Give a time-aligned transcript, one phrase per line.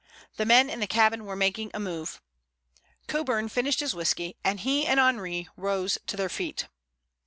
[0.37, 2.19] The men in the cabin were making a move.
[3.07, 6.67] Coburn finished his whisky, and he and Henri rose to their feet.